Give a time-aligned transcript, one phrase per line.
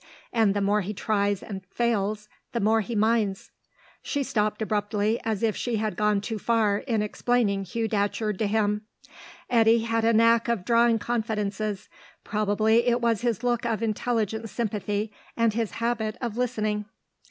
[0.33, 3.51] And the more he tries and fails, the more he minds."
[4.01, 8.47] She stopped abruptly, as if she had gone too far in explaining Hugh Datcherd to
[8.47, 8.81] him.
[9.47, 11.87] Eddy had a knack of drawing confidences;
[12.23, 16.85] probably it was his look of intelligent sympathy and his habit of listening.